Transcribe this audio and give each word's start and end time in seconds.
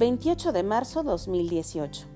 28 0.00 0.52
de 0.52 0.62
marzo 0.62 1.02
2018. 1.02 2.06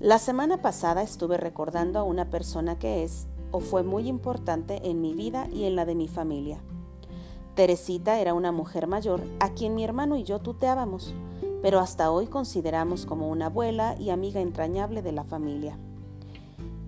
La 0.00 0.18
semana 0.18 0.60
pasada 0.60 1.02
estuve 1.02 1.36
recordando 1.36 2.00
a 2.00 2.02
una 2.02 2.30
persona 2.30 2.80
que 2.80 3.04
es 3.04 3.28
o 3.52 3.60
fue 3.60 3.84
muy 3.84 4.08
importante 4.08 4.90
en 4.90 5.00
mi 5.00 5.14
vida 5.14 5.46
y 5.52 5.66
en 5.66 5.76
la 5.76 5.84
de 5.84 5.94
mi 5.94 6.08
familia. 6.08 6.58
Teresita 7.54 8.18
era 8.18 8.34
una 8.34 8.50
mujer 8.50 8.88
mayor 8.88 9.22
a 9.38 9.50
quien 9.50 9.76
mi 9.76 9.84
hermano 9.84 10.16
y 10.16 10.24
yo 10.24 10.40
tuteábamos, 10.40 11.14
pero 11.62 11.78
hasta 11.78 12.10
hoy 12.10 12.26
consideramos 12.26 13.06
como 13.06 13.28
una 13.28 13.46
abuela 13.46 13.94
y 13.96 14.10
amiga 14.10 14.40
entrañable 14.40 15.00
de 15.00 15.12
la 15.12 15.22
familia. 15.22 15.78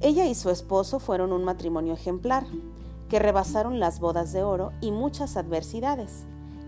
Ella 0.00 0.26
y 0.26 0.34
su 0.34 0.50
esposo 0.50 0.98
fueron 0.98 1.32
un 1.32 1.44
matrimonio 1.44 1.94
ejemplar, 1.94 2.44
que 3.08 3.20
rebasaron 3.20 3.78
las 3.78 4.00
bodas 4.00 4.32
de 4.32 4.42
oro 4.42 4.72
y 4.80 4.90
muchas 4.90 5.36
adversidades, 5.36 6.24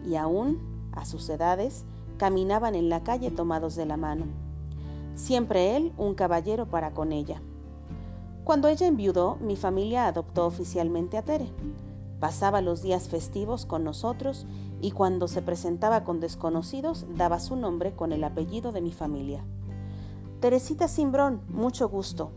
y 0.07 0.15
aún, 0.15 0.61
a 0.93 1.05
sus 1.05 1.29
edades, 1.29 1.85
caminaban 2.25 2.75
en 2.75 2.89
la 2.89 3.03
calle 3.03 3.31
tomados 3.31 3.77
de 3.77 3.85
la 3.85 3.99
mano. 3.99 4.25
Siempre 5.15 5.77
él 5.77 5.93
un 5.99 6.15
caballero 6.15 6.65
para 6.65 6.93
con 6.93 7.13
ella. 7.13 7.43
Cuando 8.45 8.69
ella 8.69 8.87
enviudó, 8.87 9.37
mi 9.43 9.57
familia 9.57 10.07
adoptó 10.07 10.47
oficialmente 10.47 11.19
a 11.19 11.23
Tere. 11.23 11.51
Pasaba 12.21 12.63
los 12.63 12.81
días 12.81 13.11
festivos 13.11 13.67
con 13.67 13.85
nosotros 13.85 14.47
y 14.81 14.93
cuando 14.93 15.29
se 15.29 15.43
presentaba 15.43 16.03
con 16.03 16.19
desconocidos 16.19 17.05
daba 17.15 17.41
su 17.41 17.57
nombre 17.57 17.93
con 17.93 18.11
el 18.11 18.25
apellido 18.25 18.73
de 18.73 18.81
mi 18.81 18.91
familia. 18.91 19.45
Teresita 20.41 20.89
Simbrón, 20.89 21.43
mucho 21.49 21.91
gusto, 21.91 22.31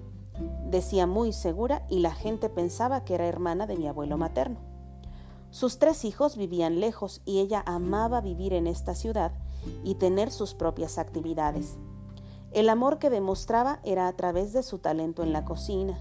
decía 0.69 1.07
muy 1.07 1.31
segura 1.31 1.85
y 1.89 1.99
la 1.99 2.13
gente 2.13 2.49
pensaba 2.49 3.05
que 3.05 3.15
era 3.15 3.25
hermana 3.25 3.67
de 3.67 3.77
mi 3.77 3.87
abuelo 3.87 4.17
materno. 4.17 4.59
Sus 5.49 5.79
tres 5.79 6.03
hijos 6.03 6.35
vivían 6.35 6.81
lejos 6.81 7.21
y 7.23 7.39
ella 7.39 7.63
amaba 7.65 8.19
vivir 8.19 8.51
en 8.51 8.67
esta 8.67 8.93
ciudad 8.95 9.31
y 9.83 9.95
tener 9.95 10.31
sus 10.31 10.53
propias 10.53 10.97
actividades. 10.97 11.77
El 12.51 12.69
amor 12.69 12.97
que 12.99 13.09
demostraba 13.09 13.79
era 13.83 14.07
a 14.07 14.13
través 14.15 14.53
de 14.53 14.63
su 14.63 14.79
talento 14.79 15.23
en 15.23 15.33
la 15.33 15.45
cocina, 15.45 15.99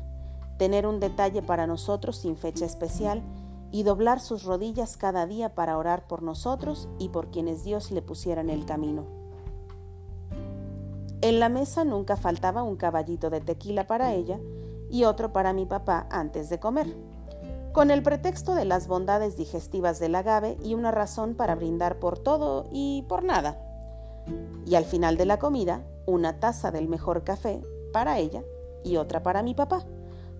tener 0.58 0.86
un 0.86 1.00
detalle 1.00 1.42
para 1.42 1.66
nosotros 1.66 2.16
sin 2.16 2.36
fecha 2.36 2.64
especial 2.64 3.22
y 3.70 3.82
doblar 3.82 4.20
sus 4.20 4.44
rodillas 4.44 4.96
cada 4.96 5.26
día 5.26 5.54
para 5.54 5.76
orar 5.76 6.06
por 6.06 6.22
nosotros 6.22 6.88
y 6.98 7.08
por 7.08 7.30
quienes 7.30 7.64
Dios 7.64 7.90
le 7.90 8.02
pusiera 8.02 8.40
en 8.40 8.50
el 8.50 8.64
camino. 8.64 9.04
En 11.20 11.40
la 11.40 11.48
mesa 11.48 11.84
nunca 11.84 12.16
faltaba 12.16 12.62
un 12.62 12.76
caballito 12.76 13.30
de 13.30 13.40
tequila 13.40 13.86
para 13.86 14.14
ella 14.14 14.38
y 14.90 15.04
otro 15.04 15.32
para 15.32 15.52
mi 15.52 15.66
papá 15.66 16.06
antes 16.10 16.48
de 16.48 16.60
comer, 16.60 16.96
con 17.76 17.90
el 17.90 18.02
pretexto 18.02 18.54
de 18.54 18.64
las 18.64 18.88
bondades 18.88 19.36
digestivas 19.36 19.98
del 19.98 20.14
agave 20.14 20.56
y 20.64 20.72
una 20.72 20.92
razón 20.92 21.34
para 21.34 21.54
brindar 21.54 21.98
por 21.98 22.18
todo 22.18 22.70
y 22.72 23.04
por 23.06 23.22
nada. 23.22 23.60
Y 24.64 24.76
al 24.76 24.86
final 24.86 25.18
de 25.18 25.26
la 25.26 25.38
comida, 25.38 25.84
una 26.06 26.40
taza 26.40 26.70
del 26.70 26.88
mejor 26.88 27.22
café 27.22 27.60
para 27.92 28.18
ella 28.18 28.42
y 28.82 28.96
otra 28.96 29.22
para 29.22 29.42
mi 29.42 29.52
papá, 29.52 29.84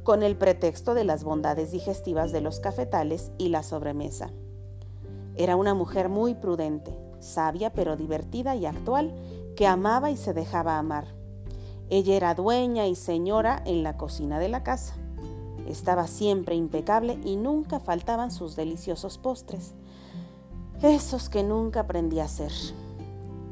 con 0.03 0.23
el 0.23 0.39
pretexto 0.39 0.95
de 0.95 1.05
las 1.05 1.25
bondades 1.25 1.73
digestivas 1.73 2.33
de 2.33 2.41
los 2.41 2.59
cafetales 2.59 3.31
y 3.37 3.50
la 3.50 3.62
sobremesa. 3.62 4.31
Era 5.34 5.56
una 5.56 5.75
mujer 5.75 6.09
muy 6.09 6.37
prudente, 6.37 6.98
sabia 7.21 7.71
pero 7.71 7.98
divertida 7.98 8.56
y 8.56 8.65
actual, 8.65 9.15
que 9.56 9.67
amaba 9.67 10.11
y 10.11 10.17
se 10.17 10.33
dejaba 10.33 10.78
amar. 10.78 11.09
Ella 11.91 12.15
era 12.15 12.34
dueña 12.34 12.87
y 12.87 12.95
señora 12.95 13.62
en 13.67 13.83
la 13.83 13.98
cocina 13.98 14.39
de 14.39 14.48
la 14.48 14.62
casa. 14.62 14.95
Estaba 15.67 16.06
siempre 16.06 16.55
impecable 16.55 17.19
y 17.25 17.36
nunca 17.36 17.81
faltaban 17.81 18.31
sus 18.31 18.56
deliciosos 18.56 19.19
postres, 19.19 19.75
esos 20.83 21.28
que 21.28 21.42
nunca 21.42 21.81
aprendí 21.81 22.20
a 22.20 22.25
hacer. 22.25 22.53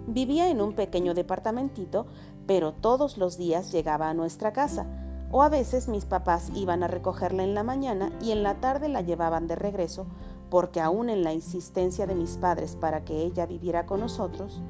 Vivía 0.07 0.51
en 0.51 0.61
un 0.61 0.75
pequeño 0.75 1.15
departamentito, 1.15 2.07
pero 2.47 2.73
todos 2.73 3.17
los 3.17 3.39
días 3.39 3.73
llegaba 3.73 4.11
a 4.11 4.15
nuestra 4.15 4.53
casa, 4.53 4.87
o 5.31 5.43
a 5.43 5.49
veces 5.49 5.89
mis 5.89 6.05
papás 6.05 6.51
iban 6.55 6.83
a 6.83 6.89
recogerla 6.89 7.43
en 7.43 7.55
la 7.55 7.63
mañana 7.63 8.13
y 8.23 8.31
en 8.31 8.43
la 8.43 8.61
tarde 8.61 8.89
la 8.89 9.01
llevaban 9.01 9.47
de 9.47 9.57
regreso, 9.57 10.07
porque 10.51 10.81
aún 10.81 11.11
en 11.11 11.25
la 11.25 11.33
insistencia 11.33 12.07
de 12.07 12.15
mis 12.15 12.37
padres 12.37 12.77
para 12.77 13.05
que 13.05 13.23
ella 13.23 13.47
viviera 13.47 13.87
con 13.87 14.01
nosotros, 14.01 14.63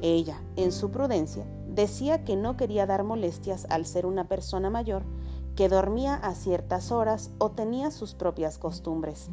ella, 0.00 0.40
en 0.56 0.72
su 0.72 0.90
prudencia, 0.90 1.44
decía 1.68 2.24
que 2.24 2.36
no 2.36 2.56
quería 2.56 2.86
dar 2.86 3.04
molestias 3.04 3.66
al 3.68 3.84
ser 3.84 4.06
una 4.06 4.28
persona 4.28 4.70
mayor 4.70 5.02
que 5.56 5.68
dormía 5.68 6.14
a 6.14 6.34
ciertas 6.34 6.92
horas 6.92 7.30
o 7.38 7.50
tenía 7.50 7.90
sus 7.90 8.14
propias 8.14 8.58
costumbres. 8.58 9.30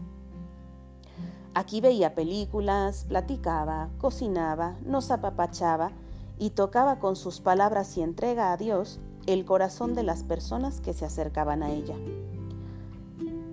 Aquí 1.53 1.81
veía 1.81 2.15
películas, 2.15 3.05
platicaba, 3.07 3.89
cocinaba, 3.99 4.77
nos 4.83 5.11
apapachaba 5.11 5.91
y 6.39 6.51
tocaba 6.51 6.97
con 6.97 7.15
sus 7.15 7.41
palabras 7.41 7.95
y 7.97 8.01
entrega 8.01 8.51
a 8.51 8.57
Dios 8.57 8.99
el 9.27 9.45
corazón 9.45 9.93
de 9.93 10.03
las 10.03 10.23
personas 10.23 10.81
que 10.81 10.93
se 10.93 11.05
acercaban 11.05 11.61
a 11.61 11.71
ella. 11.71 11.95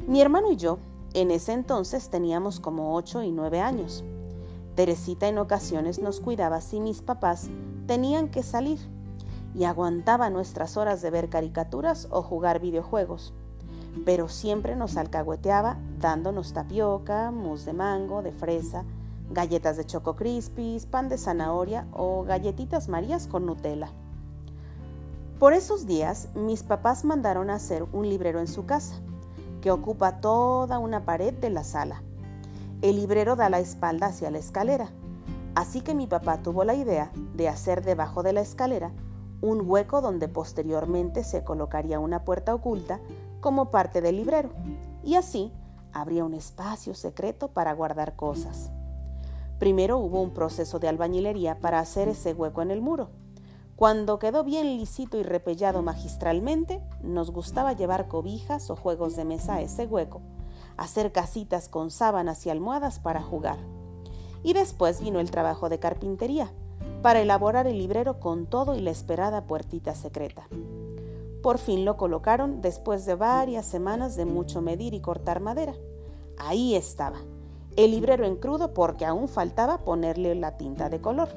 Mi 0.06 0.20
hermano 0.22 0.50
y 0.50 0.56
yo 0.56 0.78
en 1.12 1.30
ese 1.30 1.52
entonces 1.52 2.08
teníamos 2.08 2.60
como 2.60 2.94
ocho 2.94 3.22
y 3.22 3.32
nueve 3.32 3.60
años. 3.60 4.04
Teresita 4.76 5.28
en 5.28 5.38
ocasiones 5.38 5.98
nos 5.98 6.20
cuidaba 6.20 6.60
si 6.60 6.80
mis 6.80 7.02
papás 7.02 7.50
tenían 7.86 8.28
que 8.28 8.42
salir 8.42 8.78
y 9.54 9.64
aguantaba 9.64 10.30
nuestras 10.30 10.76
horas 10.76 11.02
de 11.02 11.10
ver 11.10 11.28
caricaturas 11.28 12.08
o 12.10 12.22
jugar 12.22 12.60
videojuegos 12.60 13.32
pero 14.04 14.28
siempre 14.28 14.76
nos 14.76 14.96
alcahueteaba 14.96 15.76
dándonos 15.98 16.52
tapioca, 16.52 17.30
mousse 17.30 17.66
de 17.66 17.72
mango, 17.72 18.22
de 18.22 18.32
fresa, 18.32 18.84
galletas 19.30 19.76
de 19.76 19.84
choco 19.84 20.16
crispies, 20.16 20.86
pan 20.86 21.08
de 21.08 21.18
zanahoria 21.18 21.86
o 21.92 22.24
galletitas 22.24 22.88
marías 22.88 23.26
con 23.26 23.46
Nutella. 23.46 23.90
Por 25.38 25.54
esos 25.54 25.86
días, 25.86 26.28
mis 26.34 26.62
papás 26.62 27.04
mandaron 27.04 27.50
a 27.50 27.54
hacer 27.54 27.84
un 27.92 28.08
librero 28.08 28.40
en 28.40 28.48
su 28.48 28.66
casa, 28.66 28.96
que 29.62 29.70
ocupa 29.70 30.20
toda 30.20 30.78
una 30.78 31.04
pared 31.04 31.34
de 31.34 31.50
la 31.50 31.64
sala. 31.64 32.02
El 32.82 32.96
librero 32.96 33.36
da 33.36 33.50
la 33.50 33.60
espalda 33.60 34.06
hacia 34.06 34.30
la 34.30 34.38
escalera, 34.38 34.88
así 35.54 35.80
que 35.80 35.94
mi 35.94 36.06
papá 36.06 36.38
tuvo 36.38 36.64
la 36.64 36.74
idea 36.74 37.10
de 37.34 37.48
hacer 37.48 37.82
debajo 37.82 38.22
de 38.22 38.32
la 38.32 38.40
escalera 38.40 38.90
un 39.40 39.68
hueco 39.68 40.00
donde 40.00 40.28
posteriormente 40.28 41.24
se 41.24 41.44
colocaría 41.44 41.98
una 41.98 42.24
puerta 42.24 42.54
oculta 42.54 43.00
como 43.40 43.70
parte 43.70 44.00
del 44.00 44.16
librero, 44.16 44.50
y 45.02 45.14
así 45.14 45.52
habría 45.92 46.24
un 46.24 46.34
espacio 46.34 46.94
secreto 46.94 47.48
para 47.48 47.72
guardar 47.72 48.16
cosas. 48.16 48.70
Primero 49.58 49.98
hubo 49.98 50.22
un 50.22 50.30
proceso 50.30 50.78
de 50.78 50.88
albañilería 50.88 51.58
para 51.58 51.80
hacer 51.80 52.08
ese 52.08 52.32
hueco 52.32 52.62
en 52.62 52.70
el 52.70 52.80
muro. 52.80 53.10
Cuando 53.76 54.18
quedó 54.18 54.44
bien 54.44 54.76
lisito 54.76 55.18
y 55.18 55.22
repellado 55.22 55.82
magistralmente, 55.82 56.82
nos 57.02 57.30
gustaba 57.30 57.72
llevar 57.72 58.08
cobijas 58.08 58.70
o 58.70 58.76
juegos 58.76 59.16
de 59.16 59.24
mesa 59.24 59.54
a 59.54 59.60
ese 59.62 59.86
hueco, 59.86 60.20
hacer 60.76 61.12
casitas 61.12 61.68
con 61.68 61.90
sábanas 61.90 62.44
y 62.46 62.50
almohadas 62.50 62.98
para 62.98 63.22
jugar. 63.22 63.58
Y 64.42 64.52
después 64.52 65.00
vino 65.00 65.20
el 65.20 65.30
trabajo 65.30 65.68
de 65.68 65.78
carpintería, 65.78 66.50
para 67.02 67.20
elaborar 67.20 67.66
el 67.66 67.78
librero 67.78 68.20
con 68.20 68.46
todo 68.46 68.74
y 68.74 68.80
la 68.80 68.90
esperada 68.90 69.46
puertita 69.46 69.94
secreta. 69.94 70.48
Por 71.42 71.58
fin 71.58 71.84
lo 71.84 71.96
colocaron 71.96 72.60
después 72.60 73.06
de 73.06 73.14
varias 73.14 73.64
semanas 73.64 74.16
de 74.16 74.26
mucho 74.26 74.60
medir 74.60 74.92
y 74.92 75.00
cortar 75.00 75.40
madera. 75.40 75.74
Ahí 76.36 76.74
estaba, 76.74 77.18
el 77.76 77.92
librero 77.92 78.26
en 78.26 78.36
crudo 78.36 78.74
porque 78.74 79.06
aún 79.06 79.28
faltaba 79.28 79.78
ponerle 79.78 80.34
la 80.34 80.56
tinta 80.58 80.90
de 80.90 81.00
color. 81.00 81.28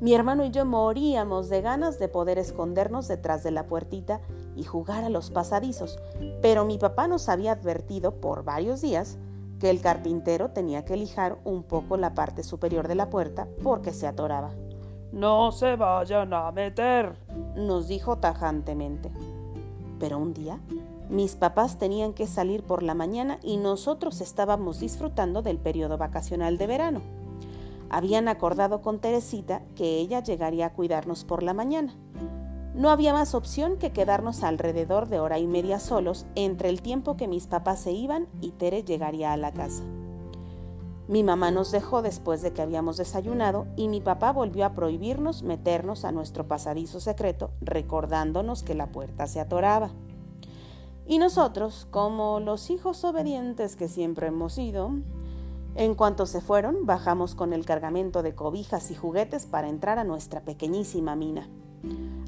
Mi 0.00 0.14
hermano 0.14 0.44
y 0.44 0.50
yo 0.50 0.64
moríamos 0.64 1.48
de 1.48 1.60
ganas 1.60 1.98
de 1.98 2.08
poder 2.08 2.38
escondernos 2.38 3.08
detrás 3.08 3.42
de 3.42 3.50
la 3.50 3.66
puertita 3.66 4.20
y 4.54 4.62
jugar 4.62 5.02
a 5.04 5.08
los 5.08 5.30
pasadizos, 5.30 5.98
pero 6.40 6.64
mi 6.64 6.78
papá 6.78 7.08
nos 7.08 7.28
había 7.28 7.52
advertido 7.52 8.12
por 8.12 8.44
varios 8.44 8.80
días 8.80 9.18
que 9.58 9.70
el 9.70 9.80
carpintero 9.80 10.50
tenía 10.50 10.84
que 10.84 10.96
lijar 10.96 11.38
un 11.44 11.62
poco 11.62 11.96
la 11.96 12.14
parte 12.14 12.42
superior 12.42 12.88
de 12.88 12.94
la 12.94 13.10
puerta 13.10 13.48
porque 13.62 13.92
se 13.92 14.06
atoraba. 14.06 14.50
No 15.12 15.52
se 15.52 15.76
vayan 15.76 16.32
a 16.34 16.52
meter, 16.52 17.16
nos 17.56 17.88
dijo 17.88 18.18
tajantemente. 18.18 19.10
Pero 19.98 20.18
un 20.18 20.34
día, 20.34 20.60
mis 21.08 21.34
papás 21.34 21.78
tenían 21.78 22.12
que 22.12 22.26
salir 22.26 22.62
por 22.62 22.82
la 22.82 22.94
mañana 22.94 23.38
y 23.42 23.56
nosotros 23.56 24.20
estábamos 24.20 24.78
disfrutando 24.78 25.42
del 25.42 25.58
periodo 25.58 25.96
vacacional 25.96 26.58
de 26.58 26.66
verano. 26.66 27.00
Habían 27.90 28.28
acordado 28.28 28.82
con 28.82 28.98
Teresita 28.98 29.62
que 29.74 29.98
ella 29.98 30.22
llegaría 30.22 30.66
a 30.66 30.72
cuidarnos 30.74 31.24
por 31.24 31.42
la 31.42 31.54
mañana. 31.54 31.94
No 32.78 32.90
había 32.90 33.12
más 33.12 33.34
opción 33.34 33.76
que 33.76 33.90
quedarnos 33.90 34.44
alrededor 34.44 35.08
de 35.08 35.18
hora 35.18 35.40
y 35.40 35.48
media 35.48 35.80
solos 35.80 36.26
entre 36.36 36.68
el 36.68 36.80
tiempo 36.80 37.16
que 37.16 37.26
mis 37.26 37.48
papás 37.48 37.80
se 37.80 37.90
iban 37.90 38.28
y 38.40 38.52
Tere 38.52 38.84
llegaría 38.84 39.32
a 39.32 39.36
la 39.36 39.50
casa. 39.50 39.82
Mi 41.08 41.24
mamá 41.24 41.50
nos 41.50 41.72
dejó 41.72 42.02
después 42.02 42.40
de 42.40 42.52
que 42.52 42.62
habíamos 42.62 42.96
desayunado 42.96 43.66
y 43.74 43.88
mi 43.88 44.00
papá 44.00 44.30
volvió 44.32 44.64
a 44.64 44.74
prohibirnos 44.74 45.42
meternos 45.42 46.04
a 46.04 46.12
nuestro 46.12 46.46
pasadizo 46.46 47.00
secreto, 47.00 47.50
recordándonos 47.60 48.62
que 48.62 48.76
la 48.76 48.92
puerta 48.92 49.26
se 49.26 49.40
atoraba. 49.40 49.90
Y 51.04 51.18
nosotros, 51.18 51.88
como 51.90 52.38
los 52.38 52.70
hijos 52.70 53.02
obedientes 53.02 53.74
que 53.74 53.88
siempre 53.88 54.28
hemos 54.28 54.52
sido, 54.52 54.92
En 55.74 55.96
cuanto 55.96 56.26
se 56.26 56.40
fueron, 56.40 56.86
bajamos 56.86 57.34
con 57.34 57.52
el 57.52 57.64
cargamento 57.64 58.22
de 58.22 58.36
cobijas 58.36 58.90
y 58.92 58.94
juguetes 58.94 59.46
para 59.46 59.68
entrar 59.68 59.98
a 59.98 60.04
nuestra 60.04 60.42
pequeñísima 60.42 61.16
mina. 61.16 61.48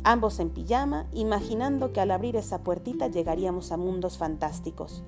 Ambos 0.04 0.40
en 0.40 0.50
pijama, 0.50 1.06
imaginando 1.12 1.92
que 1.92 2.00
al 2.00 2.10
abrir 2.10 2.36
esa 2.36 2.62
puertita 2.62 3.08
llegaríamos 3.08 3.70
a 3.72 3.76
mundos 3.76 4.16
fantásticos, 4.16 5.02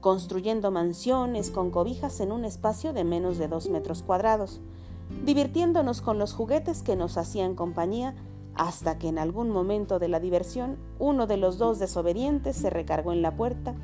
construyendo 0.00 0.70
mansiones 0.70 1.50
con 1.50 1.70
cobijas 1.70 2.20
en 2.20 2.32
un 2.32 2.44
espacio 2.44 2.92
de 2.92 3.04
menos 3.04 3.38
de 3.38 3.48
dos 3.48 3.68
metros 3.68 4.02
cuadrados, 4.02 4.60
divirtiéndonos 5.24 6.00
con 6.00 6.18
los 6.18 6.32
juguetes 6.34 6.82
que 6.82 6.96
nos 6.96 7.16
hacían 7.16 7.54
compañía 7.54 8.14
hasta 8.54 8.98
que 8.98 9.08
en 9.08 9.18
algún 9.18 9.50
momento 9.50 9.98
de 9.98 10.08
la 10.08 10.20
diversión 10.20 10.76
uno 10.98 11.26
de 11.26 11.36
los 11.36 11.58
dos 11.58 11.78
desobedientes 11.78 12.56
se 12.56 12.70
recargó 12.70 13.12
en 13.12 13.22
la 13.22 13.36
puerta, 13.36 13.74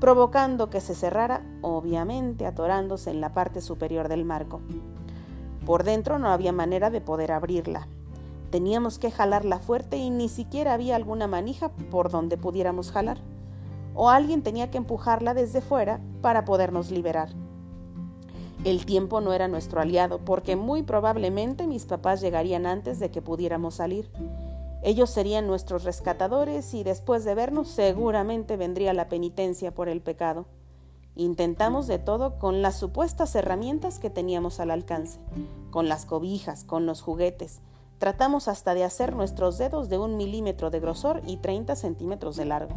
provocando 0.00 0.70
que 0.70 0.80
se 0.80 0.94
cerrara, 0.94 1.42
obviamente 1.62 2.46
atorándose 2.46 3.10
en 3.10 3.20
la 3.20 3.34
parte 3.34 3.60
superior 3.60 4.08
del 4.08 4.24
marco. 4.24 4.60
Por 5.64 5.84
dentro 5.84 6.18
no 6.18 6.28
había 6.28 6.52
manera 6.52 6.90
de 6.90 7.00
poder 7.00 7.32
abrirla. 7.32 7.88
Teníamos 8.50 8.98
que 8.98 9.10
jalarla 9.10 9.58
fuerte 9.58 9.96
y 9.96 10.10
ni 10.10 10.28
siquiera 10.28 10.74
había 10.74 10.96
alguna 10.96 11.26
manija 11.26 11.70
por 11.90 12.10
donde 12.10 12.36
pudiéramos 12.36 12.92
jalar. 12.92 13.18
O 13.94 14.10
alguien 14.10 14.42
tenía 14.42 14.70
que 14.70 14.78
empujarla 14.78 15.34
desde 15.34 15.60
fuera 15.60 16.00
para 16.20 16.44
podernos 16.44 16.90
liberar. 16.90 17.30
El 18.64 18.84
tiempo 18.84 19.20
no 19.20 19.32
era 19.32 19.48
nuestro 19.48 19.80
aliado 19.80 20.18
porque 20.18 20.56
muy 20.56 20.82
probablemente 20.82 21.66
mis 21.66 21.86
papás 21.86 22.20
llegarían 22.20 22.66
antes 22.66 22.98
de 22.98 23.10
que 23.10 23.22
pudiéramos 23.22 23.76
salir. 23.76 24.10
Ellos 24.82 25.10
serían 25.10 25.46
nuestros 25.46 25.84
rescatadores 25.84 26.74
y 26.74 26.84
después 26.84 27.24
de 27.24 27.34
vernos 27.34 27.68
seguramente 27.68 28.56
vendría 28.56 28.92
la 28.92 29.08
penitencia 29.08 29.74
por 29.74 29.88
el 29.88 30.00
pecado. 30.00 30.46
Intentamos 31.16 31.86
de 31.86 31.98
todo 31.98 32.38
con 32.38 32.60
las 32.60 32.78
supuestas 32.78 33.34
herramientas 33.34 33.98
que 33.98 34.10
teníamos 34.10 34.60
al 34.60 34.70
alcance, 34.70 35.18
con 35.70 35.88
las 35.88 36.04
cobijas, 36.04 36.64
con 36.64 36.86
los 36.86 37.00
juguetes. 37.00 37.60
Tratamos 37.98 38.48
hasta 38.48 38.74
de 38.74 38.84
hacer 38.84 39.16
nuestros 39.16 39.56
dedos 39.56 39.88
de 39.88 39.98
un 39.98 40.16
milímetro 40.16 40.70
de 40.70 40.80
grosor 40.80 41.22
y 41.26 41.38
30 41.38 41.76
centímetros 41.76 42.36
de 42.36 42.44
largo. 42.44 42.74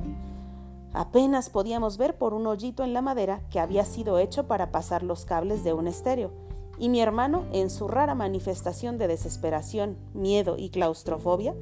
Apenas 0.94 1.50
podíamos 1.50 1.98
ver 1.98 2.18
por 2.18 2.34
un 2.34 2.48
hoyito 2.48 2.84
en 2.84 2.94
la 2.94 3.02
madera 3.02 3.42
que 3.50 3.60
había 3.60 3.86
sido 3.86 4.18
hecho 4.18 4.48
para 4.48 4.72
pasar 4.72 5.04
los 5.04 5.26
cables 5.26 5.64
de 5.64 5.74
un 5.74 5.88
estéreo, 5.88 6.32
y 6.80 6.88
mi 6.88 7.02
hermano, 7.02 7.46
en 7.52 7.70
su 7.70 7.90
rara 7.90 8.16
manifestación 8.16 8.98
de 8.98 9.08
desesperación, 9.08 9.98
miedo 10.14 10.56
y 10.58 10.70
claustrofobia, 10.70 11.54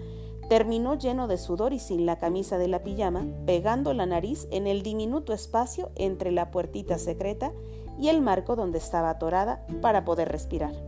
terminó 0.48 0.94
lleno 0.94 1.28
de 1.28 1.38
sudor 1.38 1.74
y 1.74 1.80
sin 1.80 2.06
la 2.06 2.20
camisa 2.20 2.58
de 2.60 2.68
la 2.68 2.84
pijama, 2.84 3.26
pegando 3.46 3.94
la 3.94 4.06
nariz 4.06 4.48
en 4.52 4.68
el 4.68 4.84
diminuto 4.84 5.34
espacio 5.34 5.90
entre 5.96 6.32
la 6.32 6.52
puertita 6.52 7.00
secreta 7.00 7.52
y 8.00 8.10
el 8.10 8.22
marco 8.22 8.56
donde 8.56 8.78
estaba 8.78 9.10
atorada 9.10 9.66
para 9.82 10.06
poder 10.06 10.30
respirar. 10.30 10.87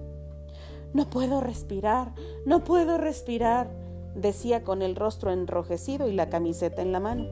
No 0.93 1.09
puedo 1.09 1.39
respirar, 1.39 2.13
no 2.45 2.63
puedo 2.63 2.97
respirar, 2.97 3.69
decía 4.15 4.63
con 4.63 4.81
el 4.81 4.95
rostro 4.95 5.31
enrojecido 5.31 6.07
y 6.07 6.13
la 6.13 6.29
camiseta 6.29 6.81
en 6.81 6.91
la 6.91 6.99
mano. 6.99 7.25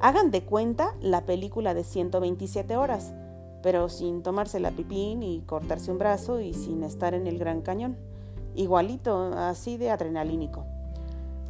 Hagan 0.00 0.30
de 0.30 0.44
cuenta 0.44 0.94
la 1.00 1.26
película 1.26 1.74
de 1.74 1.82
127 1.82 2.76
horas, 2.76 3.12
pero 3.62 3.88
sin 3.88 4.22
tomarse 4.22 4.60
la 4.60 4.70
pipín 4.70 5.22
y 5.22 5.40
cortarse 5.40 5.90
un 5.90 5.98
brazo 5.98 6.40
y 6.40 6.54
sin 6.54 6.84
estar 6.84 7.14
en 7.14 7.26
el 7.26 7.38
Gran 7.38 7.62
Cañón. 7.62 7.96
Igualito, 8.54 9.32
así 9.36 9.76
de 9.76 9.90
adrenalínico. 9.90 10.64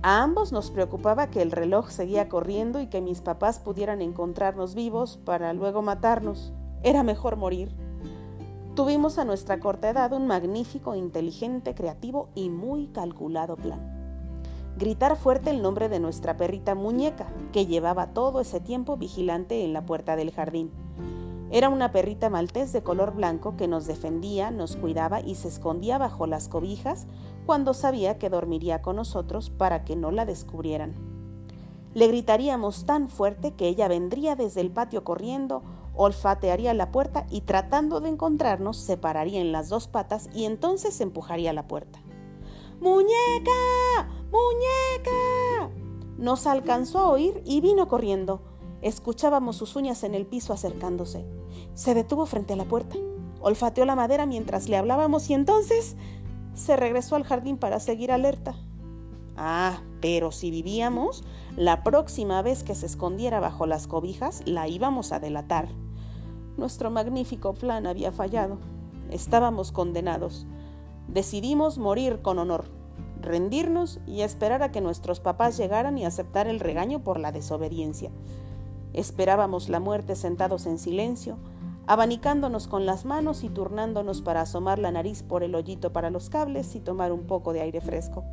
A 0.03 0.23
ambos 0.23 0.53
nos 0.53 0.71
preocupaba 0.71 1.29
que 1.31 1.43
el 1.43 1.51
reloj 1.51 1.91
seguía 1.91 2.29
corriendo 2.29 2.81
y 2.81 2.87
que 2.87 3.01
mis 3.01 3.21
papás 3.21 3.59
pudieran 3.59 4.01
encontrarnos 4.01 4.75
vivos 4.75 5.19
para 5.25 5.53
luego 5.53 5.83
matarnos. 5.83 6.53
Era 6.83 7.03
mejor 7.03 7.37
morir. 7.37 7.75
Tuvimos 8.77 9.19
a 9.19 9.25
nuestra 9.25 9.59
corta 9.59 9.91
edad 9.91 10.13
un 10.13 10.29
magnífico, 10.29 10.95
inteligente, 10.95 11.75
creativo 11.75 12.29
y 12.37 12.51
muy 12.51 12.87
calculado 12.89 13.57
plan 13.57 13.97
gritar 14.77 15.17
fuerte 15.17 15.49
el 15.49 15.63
nombre 15.63 15.89
de 15.89 16.01
nuestra 16.01 16.37
perrita 16.37 16.75
muñeca, 16.75 17.27
que 17.53 17.67
llevaba 17.67 18.09
todo 18.09 18.41
ese 18.41 18.61
tiempo 18.61 18.99
vigilante 18.99 19.65
en 19.65 19.73
la 19.73 19.87
puerta 19.87 20.17
del 20.17 20.31
jardín. 20.31 20.71
Era 21.51 21.71
una 21.71 21.93
perrita 21.93 22.29
maltés 22.29 22.73
de 22.75 22.83
color 22.83 23.15
blanco 23.15 23.57
que 23.57 23.69
nos 23.69 23.87
defendía, 23.87 24.51
nos 24.51 24.77
cuidaba 24.77 25.21
y 25.21 25.37
se 25.37 25.49
escondía 25.49 25.97
bajo 25.97 26.27
las 26.27 26.49
cobijas 26.49 27.07
cuando 27.47 27.73
sabía 27.73 28.19
que 28.19 28.29
dormiría 28.29 28.83
con 28.83 28.97
nosotros 28.97 29.49
para 29.49 29.85
que 29.85 29.97
no 29.97 30.11
la 30.11 30.27
descubrieran. 30.27 30.95
Le 31.95 32.09
gritaríamos 32.09 32.85
tan 32.85 33.09
fuerte 33.09 33.55
que 33.55 33.69
ella 33.69 33.89
vendría 33.89 34.37
desde 34.37 34.61
el 34.61 34.71
patio 34.71 35.05
corriendo, 35.05 35.63
olfatearía 35.97 36.75
la 36.75 36.93
puerta 36.93 37.27
y 37.31 37.43
tratando 37.43 38.01
de 38.01 38.11
encontrarnos 38.11 38.77
se 38.77 38.97
pararía 38.97 39.41
en 39.41 39.53
las 39.53 39.69
dos 39.69 39.89
patas 39.89 40.29
y 40.35 40.45
entonces 40.45 41.01
empujaría 41.01 41.53
la 41.53 41.67
puerta. 41.67 42.01
¡Muñeca! 42.81 44.07
¡Muñeca! 44.31 45.71
Nos 46.19 46.47
alcanzó 46.47 46.99
a 46.99 47.11
oír 47.11 47.43
y 47.45 47.61
vino 47.61 47.89
corriendo. 47.89 48.43
Escuchábamos 48.83 49.57
sus 49.57 49.77
uñas 49.77 50.05
en 50.05 50.15
el 50.15 50.27
piso 50.27 50.53
acercándose. 50.53 51.27
Se 51.75 51.95
detuvo 51.95 52.27
frente 52.27 52.53
a 52.53 52.57
la 52.57 52.67
puerta. 52.67 52.97
Olfateó 53.41 53.85
la 53.85 53.97
madera 53.97 54.27
mientras 54.27 54.69
le 54.69 54.77
hablábamos 54.77 55.29
y 55.31 55.35
entonces 55.35 55.97
se 56.55 56.77
regresó 56.77 57.17
al 57.17 57.25
jardín 57.25 57.59
para 57.59 57.81
seguir 57.81 58.13
alerta. 58.13 58.55
Ah, 59.37 59.83
pero 60.01 60.33
si 60.33 60.51
vivíamos, 60.51 61.25
la 61.57 61.83
próxima 61.83 62.41
vez 62.43 62.63
que 62.63 62.75
se 62.75 62.87
escondiera 62.87 63.41
bajo 63.41 63.67
las 63.67 63.87
cobijas 63.87 64.43
la 64.47 64.69
íbamos 64.69 65.13
a 65.13 65.21
delatar. 65.21 65.69
Nuestro 66.57 66.91
magnífico 66.91 67.53
plan 67.53 67.87
había 67.87 68.13
fallado. 68.13 68.59
Estábamos 69.11 69.73
condenados. 69.73 70.47
Decidimos 71.07 71.79
morir 71.79 72.23
con 72.23 72.39
honor, 72.39 72.65
rendirnos 73.21 74.01
y 74.07 74.23
esperar 74.23 74.63
a 74.63 74.73
que 74.73 74.81
nuestros 74.81 75.21
papás 75.21 75.57
llegaran 75.57 75.99
y 75.99 76.05
aceptar 76.05 76.49
el 76.49 76.61
regaño 76.61 77.05
por 77.05 77.21
la 77.21 77.31
desobediencia. 77.31 78.11
Esperábamos 78.95 79.69
la 79.69 79.81
muerte 79.81 80.17
sentados 80.17 80.67
en 80.67 80.79
silencio, 80.79 81.37
abanicándonos 81.87 82.67
con 82.67 82.87
las 82.87 83.05
manos 83.05 83.45
y 83.45 83.51
turnándonos 83.51 84.23
para 84.23 84.41
asomar 84.41 84.79
la 84.79 84.91
nariz 84.91 85.23
por 85.23 85.43
el 85.43 85.55
hoyito 85.55 85.93
para 85.93 86.11
los 86.11 86.31
cables 86.31 86.75
y 86.75 86.81
tomar 86.81 87.13
un 87.13 87.27
poco 87.27 87.53
de 87.53 87.61
aire 87.61 87.81
fresco. 87.81 88.25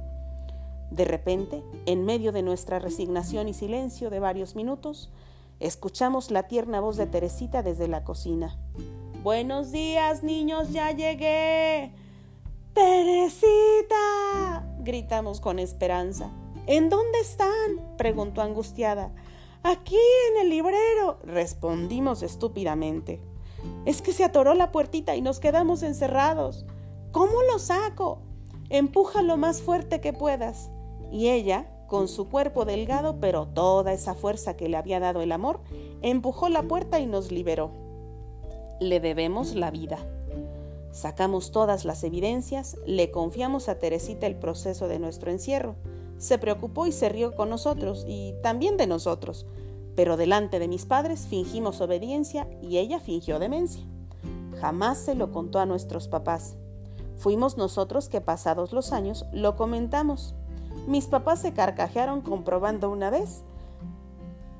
De 0.89 1.05
repente, 1.05 1.63
en 1.85 2.05
medio 2.05 2.31
de 2.31 2.43
nuestra 2.43 2.79
resignación 2.79 3.47
y 3.49 3.53
silencio 3.53 4.09
de 4.09 4.19
varios 4.19 4.55
minutos, 4.55 5.11
escuchamos 5.63 6.29
la 6.29 6.43
tierna 6.43 6.81
voz 6.81 6.97
de 6.97 7.07
Teresita 7.07 7.63
desde 7.63 7.87
la 7.87 8.03
cocina. 8.03 8.59
Buenos 9.23 9.71
días, 9.71 10.21
niños, 10.21 10.73
ya 10.73 10.91
llegué. 10.91 11.93
Teresita, 12.73 14.67
gritamos 14.79 15.39
con 15.39 15.59
esperanza. 15.59 16.31
¿En 16.67 16.89
dónde 16.89 17.19
están? 17.19 17.95
preguntó 17.97 18.41
angustiada. 18.41 19.13
Aquí 19.63 19.97
en 20.31 20.41
el 20.41 20.49
librero, 20.49 21.19
respondimos 21.23 22.23
estúpidamente. 22.23 23.21
Es 23.85 24.01
que 24.01 24.11
se 24.11 24.25
atoró 24.25 24.55
la 24.55 24.73
puertita 24.73 25.15
y 25.15 25.21
nos 25.21 25.39
quedamos 25.39 25.83
encerrados. 25.83 26.65
¿Cómo 27.13 27.41
lo 27.43 27.59
saco? 27.59 28.21
Empuja 28.69 29.21
lo 29.21 29.37
más 29.37 29.61
fuerte 29.61 30.01
que 30.01 30.11
puedas. 30.11 30.69
Y 31.09 31.29
ella, 31.29 31.69
con 31.93 32.07
su 32.07 32.27
cuerpo 32.27 32.65
delgado, 32.65 33.19
pero 33.19 33.45
toda 33.45 33.93
esa 33.93 34.15
fuerza 34.15 34.57
que 34.57 34.67
le 34.67 34.77
había 34.77 34.99
dado 34.99 35.21
el 35.21 35.31
amor, 35.31 35.59
empujó 36.01 36.49
la 36.49 36.63
puerta 36.63 36.99
y 36.99 37.05
nos 37.05 37.31
liberó. 37.31 37.69
Le 38.79 38.99
debemos 38.99 39.53
la 39.53 39.69
vida. 39.69 39.99
Sacamos 40.91 41.51
todas 41.51 41.85
las 41.85 42.03
evidencias, 42.03 42.77
le 42.87 43.11
confiamos 43.11 43.69
a 43.69 43.77
Teresita 43.77 44.25
el 44.25 44.37
proceso 44.37 44.87
de 44.87 44.97
nuestro 44.97 45.29
encierro. 45.29 45.75
Se 46.17 46.39
preocupó 46.39 46.87
y 46.87 46.91
se 46.91 47.09
rió 47.09 47.35
con 47.35 47.51
nosotros 47.51 48.05
y 48.07 48.33
también 48.41 48.75
de 48.75 48.87
nosotros, 48.87 49.45
pero 49.95 50.17
delante 50.17 50.57
de 50.57 50.67
mis 50.67 50.87
padres 50.87 51.27
fingimos 51.27 51.79
obediencia 51.79 52.47
y 52.59 52.79
ella 52.79 52.99
fingió 53.01 53.37
demencia. 53.37 53.85
Jamás 54.59 54.97
se 54.97 55.13
lo 55.13 55.31
contó 55.31 55.59
a 55.59 55.67
nuestros 55.67 56.07
papás. 56.07 56.55
Fuimos 57.17 57.55
nosotros 57.55 58.09
que 58.09 58.19
pasados 58.19 58.73
los 58.73 58.93
años 58.93 59.27
lo 59.31 59.55
comentamos. 59.55 60.33
Mis 60.87 61.05
papás 61.05 61.39
se 61.39 61.53
carcajearon 61.53 62.21
comprobando 62.21 62.89
una 62.89 63.09
vez, 63.09 63.43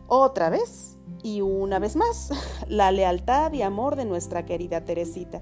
otra 0.07 0.49
vez 0.49 0.97
y 1.21 1.41
una 1.41 1.79
vez 1.79 1.95
más 1.95 2.29
la 2.67 2.91
lealtad 2.91 3.51
y 3.51 3.61
amor 3.61 3.95
de 3.95 4.05
nuestra 4.05 4.45
querida 4.45 4.85
Teresita. 4.85 5.41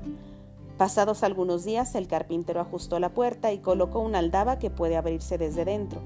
Pasados 0.77 1.21
algunos 1.21 1.63
días, 1.63 1.93
el 1.93 2.07
carpintero 2.07 2.59
ajustó 2.59 2.99
la 2.99 3.09
puerta 3.09 3.51
y 3.51 3.59
colocó 3.59 3.99
una 3.99 4.17
aldaba 4.17 4.57
que 4.57 4.71
puede 4.71 4.97
abrirse 4.97 5.37
desde 5.37 5.65
dentro. 5.65 6.01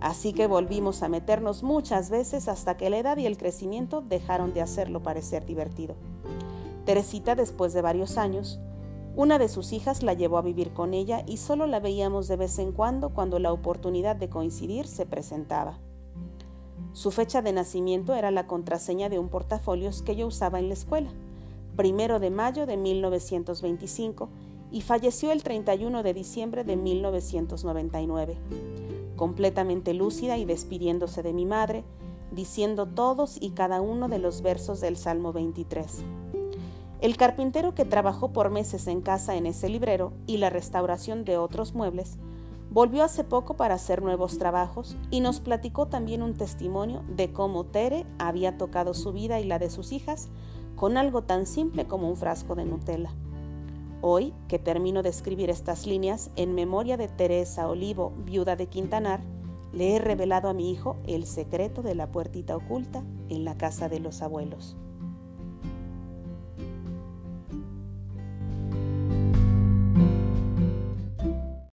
Así 0.00 0.32
que 0.32 0.48
volvimos 0.48 1.04
a 1.04 1.08
meternos 1.08 1.62
muchas 1.62 2.10
veces 2.10 2.48
hasta 2.48 2.76
que 2.76 2.90
la 2.90 2.98
edad 2.98 3.16
y 3.18 3.26
el 3.26 3.36
crecimiento 3.36 4.00
dejaron 4.00 4.52
de 4.52 4.62
hacerlo 4.62 5.02
parecer 5.02 5.44
divertido. 5.44 5.94
Teresita, 6.84 7.36
después 7.36 7.72
de 7.74 7.82
varios 7.82 8.18
años, 8.18 8.58
una 9.16 9.38
de 9.38 9.48
sus 9.48 9.72
hijas 9.72 10.02
la 10.02 10.14
llevó 10.14 10.38
a 10.38 10.42
vivir 10.42 10.72
con 10.72 10.94
ella 10.94 11.22
y 11.26 11.36
solo 11.36 11.66
la 11.66 11.80
veíamos 11.80 12.28
de 12.28 12.36
vez 12.36 12.58
en 12.58 12.72
cuando 12.72 13.10
cuando 13.10 13.38
la 13.38 13.52
oportunidad 13.52 14.16
de 14.16 14.28
coincidir 14.28 14.86
se 14.86 15.06
presentaba. 15.06 15.78
Su 16.92 17.10
fecha 17.10 17.42
de 17.42 17.52
nacimiento 17.52 18.14
era 18.14 18.30
la 18.30 18.46
contraseña 18.46 19.08
de 19.08 19.18
un 19.18 19.28
portafolios 19.28 20.02
que 20.02 20.16
yo 20.16 20.26
usaba 20.26 20.58
en 20.58 20.68
la 20.68 20.74
escuela 20.74 21.10
primero 21.80 22.18
de 22.20 22.28
mayo 22.28 22.66
de 22.66 22.76
1925, 22.76 24.28
y 24.70 24.82
falleció 24.82 25.32
el 25.32 25.42
31 25.42 26.02
de 26.02 26.12
diciembre 26.12 26.62
de 26.62 26.76
1999, 26.76 28.36
completamente 29.16 29.94
lúcida 29.94 30.36
y 30.36 30.44
despidiéndose 30.44 31.22
de 31.22 31.32
mi 31.32 31.46
madre, 31.46 31.84
diciendo 32.32 32.86
todos 32.86 33.38
y 33.40 33.52
cada 33.52 33.80
uno 33.80 34.08
de 34.08 34.18
los 34.18 34.42
versos 34.42 34.82
del 34.82 34.98
Salmo 34.98 35.32
23. 35.32 36.04
El 37.00 37.16
carpintero 37.16 37.74
que 37.74 37.86
trabajó 37.86 38.34
por 38.34 38.50
meses 38.50 38.86
en 38.86 39.00
casa 39.00 39.34
en 39.34 39.46
ese 39.46 39.70
librero 39.70 40.12
y 40.26 40.36
la 40.36 40.50
restauración 40.50 41.24
de 41.24 41.38
otros 41.38 41.74
muebles, 41.74 42.18
volvió 42.70 43.02
hace 43.04 43.24
poco 43.24 43.56
para 43.56 43.76
hacer 43.76 44.02
nuevos 44.02 44.36
trabajos 44.36 44.98
y 45.10 45.20
nos 45.20 45.40
platicó 45.40 45.86
también 45.86 46.22
un 46.22 46.34
testimonio 46.34 47.02
de 47.08 47.32
cómo 47.32 47.64
Tere 47.64 48.04
había 48.18 48.58
tocado 48.58 48.92
su 48.92 49.12
vida 49.12 49.40
y 49.40 49.44
la 49.44 49.58
de 49.58 49.70
sus 49.70 49.92
hijas 49.92 50.28
con 50.76 50.98
algo 50.98 51.22
tan 51.22 51.46
simple 51.46 51.86
como 51.86 52.06
un 52.06 52.16
frasco 52.16 52.54
de 52.54 52.66
Nutella. 52.66 53.14
Hoy, 54.02 54.34
que 54.46 54.58
termino 54.58 55.02
de 55.02 55.08
escribir 55.08 55.48
estas 55.48 55.86
líneas 55.86 56.30
en 56.36 56.54
memoria 56.54 56.98
de 56.98 57.08
Teresa 57.08 57.66
Olivo, 57.66 58.12
viuda 58.26 58.56
de 58.56 58.66
Quintanar, 58.66 59.20
le 59.72 59.96
he 59.96 59.98
revelado 60.00 60.50
a 60.50 60.54
mi 60.54 60.70
hijo 60.70 60.98
el 61.06 61.24
secreto 61.24 61.80
de 61.80 61.94
la 61.94 62.12
puertita 62.12 62.56
oculta 62.56 63.02
en 63.30 63.46
la 63.46 63.56
casa 63.56 63.88
de 63.88 64.00
los 64.00 64.20
abuelos. 64.20 64.76